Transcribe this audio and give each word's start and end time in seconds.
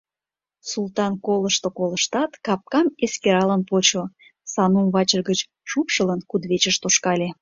Султан 0.71 1.13
колышто-колыштат, 1.25 2.31
капкам 2.45 2.87
эскералын 3.05 3.61
почо, 3.69 4.03
Санум 4.53 4.87
вачыж 4.93 5.21
гыч 5.29 5.39
шупшылын, 5.69 6.19
кудывечыш 6.29 6.75
тошкале. 6.81 7.29